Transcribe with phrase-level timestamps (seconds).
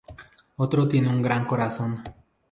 [0.57, 2.01] Otro tiene un gran corazón.